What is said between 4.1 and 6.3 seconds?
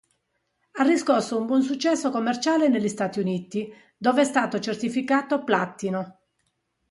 è stato certificato platino.